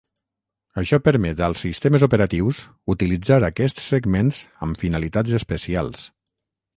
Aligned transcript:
Això 0.81 0.97
permet 1.07 1.41
als 1.47 1.59
sistemes 1.65 2.05
operatius 2.07 2.61
utilitzar 2.93 3.37
aquests 3.49 3.85
segments 3.91 4.39
amb 4.69 4.81
finalitats 4.85 5.37
especials. 5.41 6.03